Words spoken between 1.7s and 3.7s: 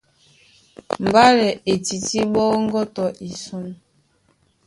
e tití ɓɔ́ŋgɔ́ tɔ isɔ̂n.